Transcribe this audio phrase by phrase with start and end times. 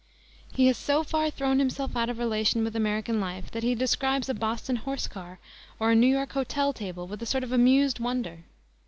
[0.51, 4.27] He has so far thrown himself out of relation with American life that he describes
[4.29, 5.37] a Boston horsecar
[5.79, 8.39] or a New York hotel table with a sort of amused wonder.